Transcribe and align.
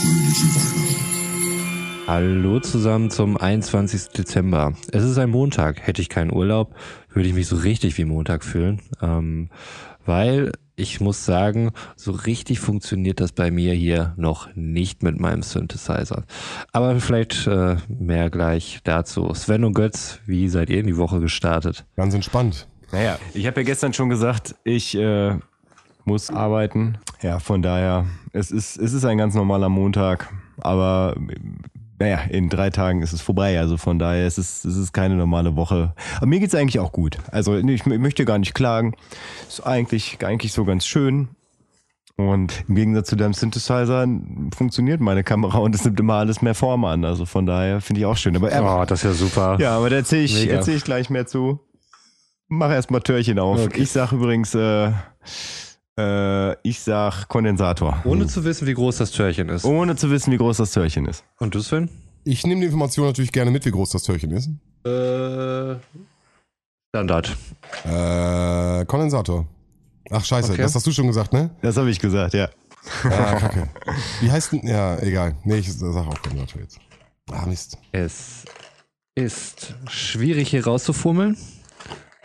fröhliche 0.00 0.46
Weihnachten. 0.54 2.06
Hallo 2.06 2.60
zusammen 2.60 3.10
zum 3.10 3.36
21. 3.36 4.08
Dezember. 4.08 4.72
Es 4.92 5.04
ist 5.04 5.18
ein 5.18 5.30
Montag. 5.30 5.86
Hätte 5.86 6.02
ich 6.02 6.08
keinen 6.08 6.32
Urlaub, 6.32 6.74
würde 7.10 7.28
ich 7.28 7.34
mich 7.34 7.46
so 7.46 7.56
richtig 7.56 7.98
wie 7.98 8.04
Montag 8.04 8.44
fühlen. 8.44 8.80
Ähm, 9.00 9.50
weil 10.06 10.52
ich 10.76 11.00
muss 11.00 11.26
sagen, 11.26 11.72
so 11.94 12.12
richtig 12.12 12.58
funktioniert 12.58 13.20
das 13.20 13.32
bei 13.32 13.50
mir 13.50 13.74
hier 13.74 14.14
noch 14.16 14.48
nicht 14.56 15.02
mit 15.02 15.20
meinem 15.20 15.42
Synthesizer. 15.42 16.24
Aber 16.72 16.98
vielleicht 17.00 17.46
äh, 17.46 17.76
mehr 17.88 18.30
gleich 18.30 18.80
dazu. 18.82 19.32
Sven 19.34 19.64
und 19.64 19.74
Götz, 19.74 20.20
wie 20.26 20.48
seid 20.48 20.70
ihr 20.70 20.80
in 20.80 20.86
die 20.86 20.96
Woche 20.96 21.20
gestartet? 21.20 21.84
Ganz 21.96 22.14
entspannt. 22.14 22.66
Naja, 22.92 23.18
ich 23.34 23.46
habe 23.46 23.60
ja 23.60 23.66
gestern 23.66 23.92
schon 23.92 24.08
gesagt, 24.08 24.56
ich 24.64 24.96
äh, 24.96 25.36
muss 26.10 26.30
arbeiten. 26.30 26.98
Ja, 27.22 27.38
von 27.38 27.62
daher, 27.62 28.06
es 28.32 28.50
ist, 28.50 28.76
es 28.76 28.92
ist 28.92 29.04
ein 29.04 29.18
ganz 29.18 29.34
normaler 29.34 29.68
Montag, 29.68 30.32
aber 30.58 31.14
naja, 31.98 32.20
in 32.30 32.48
drei 32.48 32.70
Tagen 32.70 33.02
ist 33.02 33.12
es 33.12 33.20
vorbei. 33.20 33.58
Also 33.60 33.76
von 33.76 33.98
daher 33.98 34.26
ist 34.26 34.38
es, 34.38 34.64
es 34.64 34.76
ist 34.76 34.92
keine 34.92 35.16
normale 35.16 35.54
Woche. 35.54 35.94
Aber 36.16 36.26
mir 36.26 36.40
geht's 36.40 36.54
eigentlich 36.54 36.78
auch 36.80 36.92
gut. 36.92 37.18
Also 37.30 37.56
ich, 37.56 37.64
ich 37.66 37.86
möchte 37.86 38.24
gar 38.24 38.38
nicht 38.38 38.54
klagen. 38.54 38.94
Ist 39.46 39.60
eigentlich, 39.66 40.18
eigentlich 40.24 40.52
so 40.52 40.64
ganz 40.64 40.86
schön. 40.86 41.28
Und 42.16 42.64
im 42.68 42.74
Gegensatz 42.74 43.08
zu 43.08 43.16
deinem 43.16 43.34
Synthesizer 43.34 44.06
funktioniert 44.56 45.00
meine 45.00 45.24
Kamera 45.24 45.58
und 45.58 45.74
es 45.74 45.84
nimmt 45.84 46.00
immer 46.00 46.14
alles 46.14 46.40
mehr 46.42 46.54
Form 46.54 46.84
an. 46.86 47.04
Also 47.04 47.26
von 47.26 47.44
daher 47.46 47.80
finde 47.82 48.00
ich 48.00 48.06
auch 48.06 48.16
schön. 48.16 48.34
Aber, 48.36 48.48
Oh, 48.48 48.84
das 48.86 49.04
ist 49.04 49.04
ja 49.04 49.12
super. 49.12 49.56
ja, 49.60 49.76
aber 49.76 49.90
da 49.90 49.96
erzähle 49.96 50.24
ich, 50.24 50.48
erzähl 50.48 50.76
ich 50.76 50.84
gleich 50.84 51.10
mehr 51.10 51.26
zu. 51.26 51.60
Mach 52.48 52.70
erstmal 52.70 53.00
Türchen 53.02 53.38
auf. 53.38 53.60
Okay. 53.64 53.82
Ich 53.82 53.90
sag 53.92 54.12
übrigens, 54.12 54.54
äh, 54.54 54.90
äh, 55.98 56.52
ich 56.68 56.80
sag 56.80 57.28
Kondensator. 57.28 58.00
Ohne 58.04 58.26
zu 58.26 58.44
wissen, 58.44 58.66
wie 58.66 58.74
groß 58.74 58.98
das 58.98 59.10
Türchen 59.10 59.48
ist. 59.48 59.64
Ohne 59.64 59.96
zu 59.96 60.10
wissen, 60.10 60.32
wie 60.32 60.36
groß 60.38 60.58
das 60.58 60.72
Türchen 60.72 61.06
ist. 61.06 61.24
Und 61.38 61.54
du, 61.54 61.60
Sven? 61.60 61.88
Ich 62.24 62.46
nehme 62.46 62.60
die 62.60 62.66
Information 62.66 63.06
natürlich 63.06 63.32
gerne 63.32 63.50
mit, 63.50 63.64
wie 63.64 63.70
groß 63.70 63.90
das 63.90 64.02
Türchen 64.02 64.30
ist. 64.32 64.48
Äh, 64.86 65.76
Standard. 66.94 67.36
Äh, 67.84 68.84
Kondensator. 68.86 69.46
Ach, 70.10 70.24
scheiße, 70.24 70.52
Okay. 70.52 70.62
das 70.62 70.74
hast 70.74 70.86
du 70.86 70.92
schon 70.92 71.06
gesagt, 71.06 71.32
ne? 71.32 71.50
Das 71.62 71.76
habe 71.76 71.90
ich 71.90 71.98
gesagt, 72.00 72.34
ja. 72.34 72.48
Ah, 73.04 73.34
kacke. 73.38 73.68
Wie 74.20 74.30
heißt 74.30 74.52
denn, 74.52 74.66
ja, 74.66 74.98
egal. 75.00 75.36
Nee, 75.44 75.56
ich 75.58 75.72
sag 75.72 75.94
auch 76.06 76.20
Kondensator 76.22 76.60
jetzt. 76.62 76.78
Ah, 77.30 77.46
Mist. 77.46 77.78
Es 77.92 78.44
ist 79.14 79.74
schwierig 79.88 80.48
hier 80.50 80.64
rauszufummeln. 80.66 81.36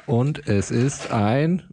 Und 0.07 0.47
es 0.47 0.71
ist 0.71 1.11
ein, 1.11 1.63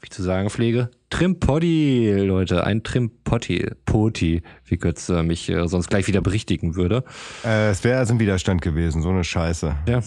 wie 0.00 0.04
ich 0.04 0.10
zu 0.10 0.22
sagen 0.22 0.50
pflege, 0.50 0.90
Trimpoddy, 1.10 2.12
Leute. 2.20 2.64
Ein 2.64 2.82
Trimpoddy, 2.82 3.70
Poti, 3.84 4.42
wie 4.64 4.76
Götz 4.76 5.08
äh, 5.08 5.22
mich 5.22 5.48
äh, 5.48 5.66
sonst 5.68 5.88
gleich 5.88 6.06
wieder 6.08 6.20
berichtigen 6.20 6.74
würde. 6.74 7.04
Äh, 7.44 7.70
es 7.70 7.84
wäre 7.84 7.98
also 7.98 8.14
ein 8.14 8.20
Widerstand 8.20 8.62
gewesen, 8.62 9.02
so 9.02 9.10
eine 9.10 9.24
Scheiße. 9.24 9.76
Ja. 9.88 10.02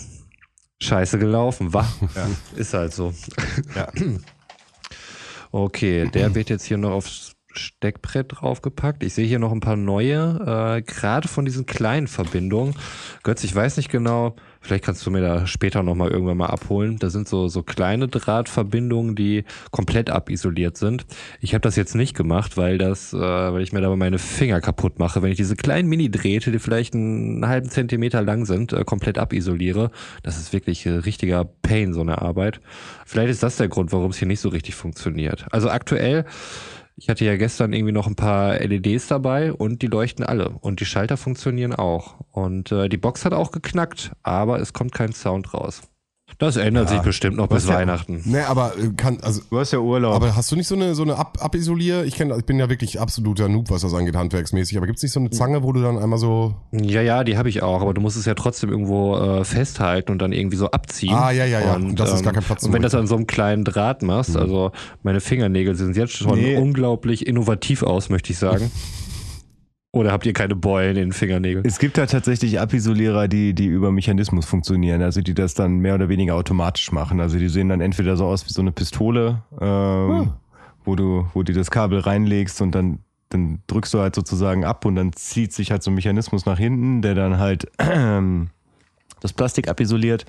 Scheiße 0.82 1.20
gelaufen, 1.20 1.74
wa? 1.74 1.88
Ist 2.56 2.74
halt 2.74 2.94
so. 2.94 3.14
Ja. 3.76 3.88
Okay, 5.52 6.08
der 6.14 6.36
wird 6.36 6.50
jetzt 6.52 6.66
hier 6.66 6.78
noch 6.78 6.92
aufs 6.92 7.32
Steckbrett 7.52 8.28
draufgepackt. 8.30 9.04
Ich 9.04 9.14
sehe 9.14 9.26
hier 9.26 9.40
noch 9.40 9.52
ein 9.52 9.60
paar 9.60 9.76
neue, 9.76 10.78
äh, 10.78 10.82
gerade 10.82 11.28
von 11.28 11.46
diesen 11.46 11.66
kleinen 11.66 12.08
Verbindungen. 12.08 12.76
Götz, 13.24 13.44
ich 13.44 13.56
weiß 13.56 13.78
nicht 13.78 13.90
genau, 13.90 14.36
vielleicht 14.62 14.84
kannst 14.84 15.06
du 15.06 15.12
mir 15.12 15.22
da 15.22 15.48
später 15.48 15.82
nochmal 15.82 16.10
irgendwann 16.10 16.38
mal 16.38 16.48
abholen. 16.48 17.00
Da 17.00 17.10
sind 17.10 17.28
so, 17.28 17.48
so 17.48 17.64
kleine 17.64 18.08
Drahtverbindungen, 18.08 19.16
die 19.16 19.46
komplett 19.72 20.10
abisoliert 20.12 20.78
sind. 20.78 21.06
Ich 21.42 21.54
habe 21.54 21.62
das 21.62 21.76
jetzt 21.76 21.96
nicht 21.96 22.16
gemacht, 22.16 22.56
weil 22.56 22.78
das, 22.78 23.14
äh, 23.14 23.18
weil 23.18 23.62
ich 23.62 23.74
mir 23.74 23.82
dabei 23.82 23.96
meine 23.96 24.20
Finger 24.20 24.62
kaputt 24.62 25.00
mache, 25.00 25.22
wenn 25.24 25.32
ich 25.32 25.38
diese 25.38 25.56
kleinen 25.56 25.90
Mini-Drähte, 25.90 26.52
die 26.52 26.60
vielleicht 26.60 26.94
einen 26.94 27.48
halben 27.48 27.70
Zentimeter 27.70 28.22
lang 28.22 28.46
sind, 28.46 28.74
äh, 28.74 28.84
komplett 28.84 29.18
abisoliere. 29.18 29.90
Das 30.22 30.38
ist 30.38 30.54
wirklich 30.54 30.86
äh, 30.86 30.92
richtiger 30.92 31.46
Pain, 31.46 31.94
so 31.94 32.02
eine 32.02 32.22
Arbeit. 32.22 32.62
Vielleicht 33.06 33.32
ist 33.32 33.42
das 33.42 33.58
der 33.58 33.70
Grund, 33.70 33.92
warum 33.92 34.12
es 34.12 34.18
hier 34.18 34.28
nicht 34.28 34.40
so 34.40 34.50
richtig 34.50 34.76
funktioniert. 34.76 35.46
Also 35.52 35.70
aktuell 35.70 36.26
ich 37.00 37.08
hatte 37.08 37.24
ja 37.24 37.38
gestern 37.38 37.72
irgendwie 37.72 37.94
noch 37.94 38.08
ein 38.08 38.16
paar 38.16 38.60
LEDs 38.60 39.08
dabei 39.08 39.54
und 39.54 39.82
die 39.82 39.88
leuchten 39.88 40.26
alle 40.26 40.50
und 40.50 40.82
die 40.82 40.86
Schalter 40.86 41.16
funktionieren 41.16 41.74
auch. 41.74 42.16
Und 42.32 42.72
äh, 42.74 42.90
die 42.90 42.98
Box 42.98 43.24
hat 43.24 43.34
auch 43.34 43.52
geknackt, 43.52 44.12
aber 44.22 44.60
es 44.60 44.74
kommt 44.74 44.94
kein 44.94 45.14
Sound 45.14 45.54
raus. 45.54 45.82
Das 46.38 46.56
ändert 46.56 46.88
sich 46.88 47.00
bestimmt 47.00 47.36
noch 47.36 47.48
bis 47.48 47.68
ja- 47.68 47.76
Weihnachten. 47.76 48.22
Nee, 48.26 48.40
aber 48.42 48.74
äh, 48.78 48.90
kann, 48.96 49.18
also, 49.22 49.42
Du 49.50 49.60
hast 49.60 49.74
ja 49.74 49.80
Urlaub. 49.80 50.14
aber 50.16 50.36
hast 50.36 50.50
du 50.52 50.56
nicht 50.56 50.68
so 50.68 50.76
eine, 50.76 50.96
so 50.96 51.04
eine 51.04 51.18
Ab 51.18 51.38
Abisolier? 51.42 52.06
Ich 52.06 52.16
kenn, 52.16 52.32
ich 52.38 52.46
bin 52.46 52.58
ja 52.60 52.70
wirklich 52.70 53.00
absoluter 53.00 53.50
Noob, 53.50 53.70
was 53.70 53.82
das 53.82 53.94
angeht, 53.94 54.16
handwerksmäßig. 54.16 54.78
Aber 54.78 54.88
gibt's 54.88 55.02
nicht 55.04 55.12
so 55.12 55.20
eine 55.20 55.32
Zange, 55.32 55.64
wo 55.64 55.74
du 55.74 55.82
dann 55.82 55.98
einmal 55.98 56.18
so, 56.20 56.56
Ja, 56.72 57.02
ja, 57.02 57.24
die 57.26 57.38
habe 57.38 57.50
ich 57.50 57.62
auch, 57.64 57.82
aber 57.82 57.94
du 57.94 58.00
musst 58.02 58.16
es 58.16 58.26
ja 58.26 58.36
trotzdem 58.36 58.70
irgendwo 58.70 59.18
äh, 59.18 59.44
festhalten 59.44 60.12
und 60.12 60.22
dann 60.22 60.32
irgendwie 60.32 60.56
so 60.58 60.72
abziehen. 60.72 61.14
Ah, 61.14 61.32
ja, 61.32 61.44
ja, 61.46 61.60
ja. 61.60 61.76
Und, 61.76 61.84
Und 61.90 62.00
das 62.00 62.14
ist 62.14 62.24
gar 62.24 62.32
kein 62.34 62.44
Platz 62.44 62.64
Und 62.64 62.72
wenn 62.74 62.82
das 62.84 62.96
an 62.96 63.08
so 63.08 63.16
einem 63.16 63.28
kleinen 63.28 63.66
Draht 63.66 64.02
machst, 64.04 64.38
also 64.38 64.72
meine 65.04 65.20
Fingernägel 65.20 65.76
sehen 65.76 65.94
jetzt 65.94 66.14
schon 66.14 66.36
Nee. 66.40 66.56
unglaublich 66.58 67.28
innovativ 67.28 67.84
aus, 67.84 68.10
möchte 68.10 68.32
ich 68.32 68.38
sagen. 68.38 68.72
Oder 69.92 70.12
habt 70.12 70.26
ihr 70.28 70.34
keine 70.34 70.56
Beulen 70.56 70.98
in 70.98 71.06
den 71.06 71.12
Fingernägeln? 71.14 71.66
es 71.66 71.80
gibt 71.80 71.98
da 71.98 72.06
tatsächlich 72.06 72.60
Abisolierer, 72.60 73.28
die, 73.28 73.56
die 73.56 73.66
über 73.66 73.92
Mechanismus 73.92 74.46
funktionieren, 74.46 75.02
also 75.02 75.22
die 75.22 75.34
das 75.34 75.56
dann 75.56 75.80
mehr 75.80 75.96
oder 75.96 76.10
weniger 76.10 76.36
automatisch 76.36 76.92
machen. 76.92 77.20
Also 77.20 77.40
die 77.40 77.50
sehen 77.50 77.70
dann 77.70 77.82
entweder 77.82 78.16
so 78.16 78.26
aus 78.26 78.46
wie 78.46 78.54
so 78.54 78.62
eine 78.62 78.72
Pistole, 78.72 79.42
ähm, 79.60 80.34
wo 80.84 80.96
du, 80.96 81.26
wo 81.34 81.42
du 81.42 81.54
das 81.54 81.72
Kabel 81.72 82.00
reinlegst 82.00 82.62
und 82.62 82.76
dann, 82.76 83.00
dann 83.30 83.64
drückst 83.66 83.92
du 83.96 84.00
halt 84.00 84.14
sozusagen 84.14 84.64
ab 84.64 84.86
und 84.86 84.96
dann 84.96 85.12
zieht 85.14 85.54
sich 85.54 85.72
halt 85.72 85.82
so 85.82 85.90
ein 85.90 85.96
Mechanismus 85.96 86.46
nach 86.46 86.60
hinten, 86.60 87.02
der 87.02 87.16
dann 87.16 87.40
halt 87.40 87.68
ähm, 87.80 88.50
das 89.22 89.34
Plastik 89.34 89.70
abisoliert. 89.70 90.28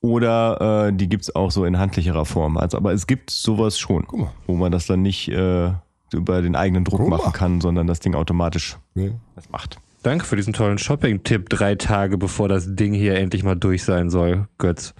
Oder 0.00 0.86
äh, 0.88 0.92
die 0.94 1.10
gibt's 1.10 1.34
auch 1.36 1.50
so 1.50 1.66
in 1.66 1.78
handlicherer 1.78 2.24
Form. 2.24 2.56
Also, 2.56 2.78
aber 2.78 2.94
es 2.94 3.06
gibt 3.06 3.28
sowas 3.28 3.78
schon, 3.78 4.06
wo 4.46 4.54
man 4.54 4.72
das 4.72 4.86
dann 4.86 5.02
nicht 5.02 5.28
äh, 5.28 5.72
über 6.12 6.42
den 6.42 6.56
eigenen 6.56 6.84
Druck 6.84 7.00
mal. 7.00 7.18
machen 7.18 7.32
kann, 7.32 7.60
sondern 7.60 7.86
das 7.86 8.00
Ding 8.00 8.14
automatisch 8.14 8.76
ne? 8.94 9.18
das 9.34 9.50
macht. 9.50 9.78
Danke 10.02 10.24
für 10.24 10.36
diesen 10.36 10.52
tollen 10.52 10.78
Shopping-Tipp. 10.78 11.48
Drei 11.48 11.74
Tage 11.74 12.16
bevor 12.16 12.48
das 12.48 12.76
Ding 12.76 12.94
hier 12.94 13.16
endlich 13.16 13.42
mal 13.42 13.56
durch 13.56 13.82
sein 13.82 14.08
soll, 14.08 14.46
Götz. 14.56 14.94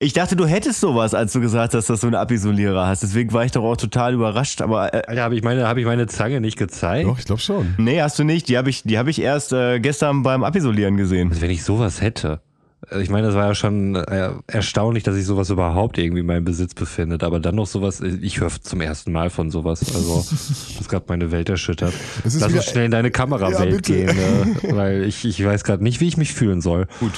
Ich 0.00 0.12
dachte, 0.12 0.36
du 0.36 0.44
hättest 0.44 0.80
sowas, 0.80 1.14
als 1.14 1.32
du 1.32 1.40
gesagt 1.40 1.72
hast, 1.72 1.88
dass 1.88 2.00
du 2.00 2.08
einen 2.08 2.16
Abisolierer 2.16 2.86
hast. 2.86 3.02
Deswegen 3.02 3.32
war 3.32 3.46
ich 3.46 3.52
doch 3.52 3.64
auch 3.64 3.78
total 3.78 4.12
überrascht. 4.12 4.60
Aber 4.60 4.92
äh, 4.92 5.02
Alter, 5.06 5.22
habe 5.22 5.34
ich, 5.34 5.42
meine, 5.42 5.66
hab 5.66 5.78
ich 5.78 5.86
meine 5.86 6.06
Zange 6.08 6.42
nicht 6.42 6.58
gezeigt? 6.58 7.08
Doch, 7.08 7.18
ich 7.18 7.24
glaube 7.24 7.40
schon. 7.40 7.74
nee, 7.78 8.02
hast 8.02 8.18
du 8.18 8.24
nicht. 8.24 8.48
Die 8.48 8.58
habe 8.58 8.68
ich, 8.68 8.82
die 8.82 8.98
hab 8.98 9.06
ich 9.06 9.22
erst 9.22 9.54
äh, 9.54 9.80
gestern 9.80 10.22
beim 10.22 10.44
Abisolieren 10.44 10.98
gesehen. 10.98 11.30
Also 11.30 11.40
wenn 11.40 11.50
ich 11.50 11.64
sowas 11.64 12.02
hätte. 12.02 12.42
Also 12.90 13.00
Ich 13.00 13.10
meine, 13.10 13.26
das 13.26 13.34
war 13.36 13.46
ja 13.48 13.54
schon 13.54 13.94
äh, 13.96 14.30
erstaunlich, 14.46 15.02
dass 15.04 15.14
sich 15.14 15.24
sowas 15.26 15.50
überhaupt 15.50 15.98
irgendwie 15.98 16.20
in 16.20 16.26
meinem 16.26 16.44
Besitz 16.44 16.74
befindet. 16.74 17.22
Aber 17.24 17.40
dann 17.40 17.54
noch 17.54 17.66
sowas, 17.66 18.00
ich 18.00 18.40
höre 18.40 18.50
zum 18.60 18.80
ersten 18.80 19.12
Mal 19.12 19.30
von 19.30 19.50
sowas. 19.50 19.94
Also, 19.94 20.24
das 20.78 20.88
gerade 20.88 21.04
meine 21.08 21.30
Welt 21.30 21.48
erschüttert. 21.48 21.94
Lass 22.24 22.36
wieder- 22.36 22.46
uns 22.56 22.64
schnell 22.66 22.86
in 22.86 22.90
deine 22.90 23.10
Kamerawelt 23.10 23.88
Ja, 23.88 23.94
gehen, 24.06 24.08
äh, 24.08 24.72
weil 24.76 25.04
ich, 25.04 25.24
ich 25.24 25.44
weiß 25.44 25.64
gerade 25.64 25.82
nicht, 25.82 26.00
wie 26.00 26.08
ich 26.08 26.16
mich 26.16 26.32
fühlen 26.34 26.60
soll. 26.60 26.86
Gut. 27.00 27.12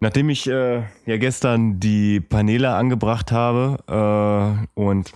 Nachdem 0.00 0.30
ich 0.30 0.48
äh, 0.48 0.82
ja 1.06 1.16
gestern 1.16 1.78
die 1.78 2.20
Paneele 2.20 2.70
angebracht 2.74 3.30
habe 3.30 4.58
äh, 4.66 4.80
und 4.80 5.12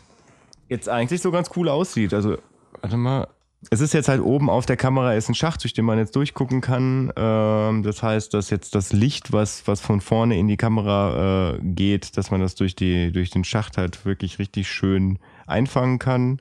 jetzt 0.68 0.88
eigentlich 0.88 1.20
so 1.22 1.30
ganz 1.32 1.50
cool 1.56 1.68
aussieht. 1.68 2.14
Also, 2.14 2.38
warte 2.82 2.96
mal. 2.96 3.26
Es 3.70 3.80
ist 3.80 3.94
jetzt 3.94 4.08
halt 4.08 4.20
oben 4.20 4.48
auf 4.48 4.66
der 4.66 4.76
Kamera 4.76 5.14
ist 5.14 5.28
ein 5.28 5.34
Schacht, 5.34 5.64
durch 5.64 5.72
den 5.72 5.84
man 5.84 5.98
jetzt 5.98 6.14
durchgucken 6.14 6.60
kann. 6.60 7.12
Ähm, 7.16 7.82
das 7.82 8.02
heißt, 8.02 8.32
dass 8.34 8.50
jetzt 8.50 8.74
das 8.74 8.92
Licht, 8.92 9.32
was, 9.32 9.66
was 9.66 9.80
von 9.80 10.00
vorne 10.00 10.38
in 10.38 10.46
die 10.46 10.56
Kamera 10.56 11.54
äh, 11.54 11.58
geht, 11.62 12.16
dass 12.16 12.30
man 12.30 12.40
das 12.40 12.54
durch, 12.54 12.76
die, 12.76 13.10
durch 13.12 13.30
den 13.30 13.44
Schacht 13.44 13.76
halt 13.76 14.04
wirklich 14.04 14.38
richtig 14.38 14.68
schön 14.68 15.18
einfangen 15.46 15.98
kann. 15.98 16.40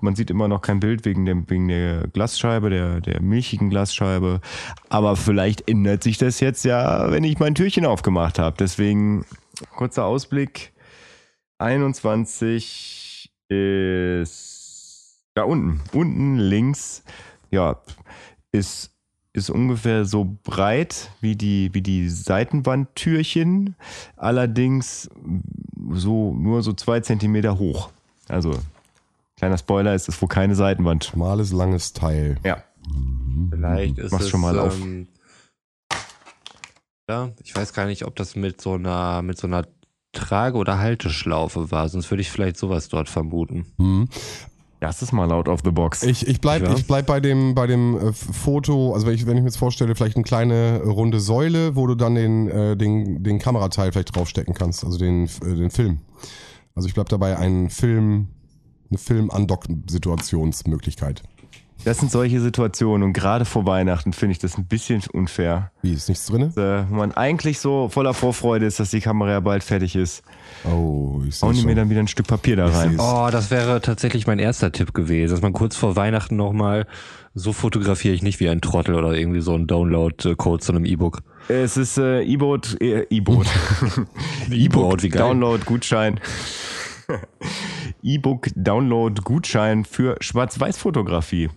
Man 0.00 0.14
sieht 0.14 0.30
immer 0.30 0.48
noch 0.48 0.60
kein 0.60 0.80
Bild 0.80 1.04
wegen, 1.04 1.24
dem, 1.24 1.48
wegen 1.48 1.68
der 1.68 2.06
Glasscheibe, 2.08 2.70
der, 2.70 3.00
der 3.00 3.20
milchigen 3.20 3.70
Glasscheibe. 3.70 4.40
Aber 4.88 5.16
vielleicht 5.16 5.68
ändert 5.68 6.02
sich 6.02 6.18
das 6.18 6.40
jetzt 6.40 6.64
ja, 6.64 7.10
wenn 7.10 7.24
ich 7.24 7.38
mein 7.38 7.54
Türchen 7.54 7.86
aufgemacht 7.86 8.38
habe. 8.38 8.56
Deswegen 8.58 9.24
kurzer 9.76 10.04
Ausblick. 10.04 10.72
21 11.58 13.30
ist 13.48 14.49
da 15.34 15.44
unten. 15.44 15.80
Unten 15.92 16.38
links, 16.38 17.02
ja, 17.50 17.80
ist, 18.52 18.92
ist 19.32 19.50
ungefähr 19.50 20.04
so 20.04 20.36
breit 20.42 21.10
wie 21.20 21.36
die, 21.36 21.70
wie 21.72 21.82
die 21.82 22.08
Seitenwandtürchen. 22.08 23.76
Allerdings 24.16 25.08
so, 25.92 26.34
nur 26.34 26.62
so 26.62 26.72
zwei 26.72 27.00
Zentimeter 27.00 27.58
hoch. 27.58 27.90
Also, 28.28 28.52
kleiner 29.36 29.58
Spoiler, 29.58 29.94
es 29.94 30.08
ist 30.08 30.20
wohl 30.20 30.28
keine 30.28 30.54
Seitenwand. 30.54 31.04
Schmales, 31.04 31.52
langes 31.52 31.92
Teil. 31.92 32.38
Ja. 32.44 32.62
Vielleicht 33.50 33.98
ist 33.98 34.12
Mach's 34.12 34.24
es, 34.24 34.30
schon 34.30 34.40
mal 34.40 34.58
auf. 34.58 34.78
Ähm, 34.80 35.08
ja, 37.08 37.30
ich 37.42 37.54
weiß 37.54 37.72
gar 37.72 37.86
nicht, 37.86 38.04
ob 38.04 38.14
das 38.16 38.36
mit 38.36 38.60
so 38.60 38.74
einer, 38.74 39.22
mit 39.22 39.36
so 39.38 39.46
einer 39.46 39.66
Trage- 40.12 40.58
oder 40.58 40.78
Halteschlaufe 40.78 41.70
war, 41.70 41.88
sonst 41.88 42.10
würde 42.10 42.20
ich 42.20 42.30
vielleicht 42.30 42.56
sowas 42.56 42.88
dort 42.88 43.08
vermuten. 43.08 44.08
Das 44.80 45.02
ist 45.02 45.12
mal 45.12 45.30
out 45.30 45.46
of 45.48 45.60
the 45.62 45.70
box. 45.70 46.02
Ich, 46.02 46.26
ich 46.26 46.40
bleib, 46.40 46.62
Ja. 46.62 46.74
ich 46.74 46.86
bleib 46.86 47.06
bei 47.06 47.20
dem, 47.20 47.54
bei 47.54 47.66
dem 47.66 47.96
äh, 47.98 48.12
Foto, 48.12 48.94
also 48.94 49.06
wenn 49.06 49.14
ich, 49.14 49.26
wenn 49.26 49.36
ich 49.36 49.42
mir 49.42 49.48
jetzt 49.48 49.58
vorstelle, 49.58 49.94
vielleicht 49.94 50.16
eine 50.16 50.24
kleine 50.24 50.82
runde 50.82 51.20
Säule, 51.20 51.76
wo 51.76 51.86
du 51.86 51.94
dann 51.94 52.14
den, 52.14 52.48
äh, 52.48 52.76
den, 52.78 53.22
den 53.22 53.38
Kamerateil 53.38 53.92
vielleicht 53.92 54.16
draufstecken 54.16 54.54
kannst, 54.54 54.82
also 54.84 54.96
den, 54.98 55.24
äh, 55.26 55.54
den 55.54 55.70
Film. 55.70 56.00
Also 56.74 56.88
ich 56.88 56.94
bleib 56.94 57.10
dabei 57.10 57.36
ein 57.36 57.68
Film, 57.68 58.28
eine 58.88 58.98
Film-Undock-Situationsmöglichkeit. 59.90 61.22
Das 61.84 61.98
sind 61.98 62.12
solche 62.12 62.40
Situationen 62.40 63.02
und 63.02 63.12
gerade 63.14 63.46
vor 63.46 63.64
Weihnachten 63.64 64.12
finde 64.12 64.32
ich 64.32 64.38
das 64.38 64.58
ein 64.58 64.66
bisschen 64.66 65.02
unfair. 65.12 65.70
Wie, 65.80 65.92
ist 65.92 66.08
nichts 66.10 66.26
drin? 66.26 66.52
Äh, 66.56 66.84
wo 66.90 66.96
man 66.96 67.12
eigentlich 67.12 67.58
so 67.58 67.88
voller 67.88 68.12
Vorfreude 68.12 68.66
ist, 68.66 68.80
dass 68.80 68.90
die 68.90 69.00
Kamera 69.00 69.30
ja 69.30 69.40
bald 69.40 69.64
fertig 69.64 69.96
ist. 69.96 70.22
Oh, 70.64 71.22
ich 71.26 71.36
sehe 71.36 71.48
Hauen 71.48 71.56
die 71.56 71.64
mir 71.64 71.74
dann 71.74 71.88
wieder 71.88 72.00
ein 72.00 72.08
Stück 72.08 72.26
Papier 72.26 72.56
da 72.56 72.66
rein. 72.66 72.96
Oh, 72.98 73.28
das 73.32 73.50
wäre 73.50 73.80
tatsächlich 73.80 74.26
mein 74.26 74.38
erster 74.38 74.72
Tipp 74.72 74.92
gewesen, 74.92 75.32
dass 75.32 75.40
man 75.40 75.54
kurz 75.54 75.74
vor 75.74 75.96
Weihnachten 75.96 76.36
nochmal, 76.36 76.86
so 77.34 77.52
fotografiere 77.52 78.14
ich 78.14 78.22
nicht 78.22 78.40
wie 78.40 78.48
ein 78.50 78.60
Trottel 78.60 78.94
oder 78.94 79.14
irgendwie 79.14 79.40
so 79.40 79.54
ein 79.54 79.66
Download-Code 79.66 80.62
zu 80.62 80.72
einem 80.72 80.84
E-Book. 80.84 81.22
Es 81.48 81.78
ist 81.78 81.96
äh, 81.96 82.22
E-Boot, 82.22 82.76
äh, 82.80 83.06
E-Boot. 83.08 83.46
E-Book, 84.50 85.02
wie 85.02 85.08
geil. 85.08 85.22
Download-Gutschein. 85.22 86.20
E-Book-Download-Gutschein 88.02 89.84
für 89.84 90.16
Schwarz-Weiß-Fotografie. 90.20 91.50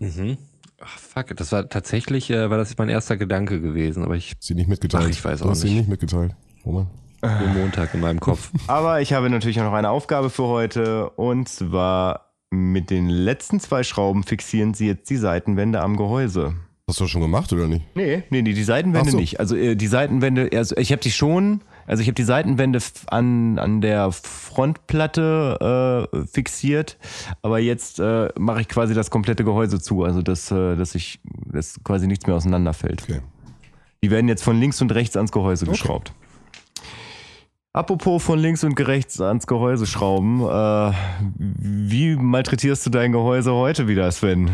Ach, 0.85 0.99
fuck, 0.99 1.35
das 1.37 1.51
war 1.51 1.69
tatsächlich, 1.69 2.29
äh, 2.29 2.49
war 2.49 2.57
das 2.57 2.77
mein 2.77 2.89
erster 2.89 3.15
Gedanke 3.17 3.61
gewesen, 3.61 4.03
aber 4.03 4.15
ich 4.15 4.33
Sie 4.39 4.53
nicht 4.53 4.67
mitgeteilt. 4.67 5.05
Ach, 5.05 5.09
ich 5.09 5.23
weiß 5.23 5.39
du 5.39 5.45
auch 5.45 5.51
hast 5.51 5.61
sie 5.61 5.67
nicht. 5.67 5.77
nicht 5.77 5.89
mitgeteilt. 5.89 6.35
Roman. 6.65 6.87
nur 7.21 7.47
Montag 7.49 7.93
in 7.93 8.01
meinem 8.01 8.19
Kopf. 8.19 8.51
Aber 8.67 9.01
ich 9.01 9.13
habe 9.13 9.29
natürlich 9.29 9.59
auch 9.59 9.65
noch 9.65 9.73
eine 9.73 9.89
Aufgabe 9.89 10.29
für 10.29 10.43
heute 10.43 11.09
und 11.11 11.47
zwar 11.47 12.33
mit 12.51 12.89
den 12.89 13.09
letzten 13.09 13.59
zwei 13.59 13.83
Schrauben 13.83 14.23
fixieren 14.23 14.73
Sie 14.73 14.87
jetzt 14.87 15.09
die 15.09 15.17
Seitenwände 15.17 15.81
am 15.81 15.97
Gehäuse. 15.97 16.55
Hast 16.87 16.99
du 16.99 17.05
das 17.05 17.11
schon 17.11 17.21
gemacht 17.21 17.51
oder 17.53 17.67
nicht? 17.67 17.85
Nee, 17.95 18.23
nee, 18.29 18.41
nee 18.41 18.53
die 18.53 18.63
Seitenwände 18.63 19.11
so. 19.11 19.17
nicht. 19.17 19.39
Also 19.39 19.55
äh, 19.55 19.75
die 19.75 19.87
Seitenwände, 19.87 20.49
also 20.53 20.75
ich 20.77 20.91
habe 20.91 21.01
die 21.01 21.11
schon, 21.11 21.61
also 21.87 22.01
ich 22.01 22.07
habe 22.07 22.15
die 22.15 22.23
Seitenwände 22.23 22.79
an, 23.07 23.59
an 23.59 23.81
der 23.81 24.11
Frontplatte 24.11 26.09
äh, 26.13 26.25
fixiert, 26.27 26.97
aber 27.41 27.59
jetzt 27.59 27.99
äh, 27.99 28.29
mache 28.37 28.61
ich 28.61 28.69
quasi 28.69 28.93
das 28.93 29.09
komplette 29.09 29.43
Gehäuse 29.43 29.81
zu, 29.81 30.03
also 30.03 30.21
dass, 30.21 30.51
äh, 30.51 30.75
dass 30.75 30.95
ich, 30.95 31.19
dass 31.45 31.83
quasi 31.83 32.07
nichts 32.07 32.25
mehr 32.27 32.35
auseinanderfällt. 32.35 33.03
Okay. 33.03 33.21
Die 34.03 34.11
werden 34.11 34.27
jetzt 34.27 34.43
von 34.43 34.59
links 34.59 34.81
und 34.81 34.93
rechts 34.93 35.15
ans 35.15 35.31
Gehäuse 35.31 35.65
geschraubt. 35.65 36.13
Apropos 37.75 38.21
von 38.21 38.37
links 38.37 38.63
und 38.63 38.79
rechts 38.79 39.19
ans 39.19 39.47
Gehäuse 39.47 39.87
schrauben, 39.87 40.41
äh, 40.41 40.91
wie 41.39 42.15
malträtierst 42.15 42.85
du 42.85 42.91
dein 42.91 43.11
Gehäuse 43.11 43.51
heute 43.51 43.87
wieder, 43.87 44.11
Sven? 44.11 44.51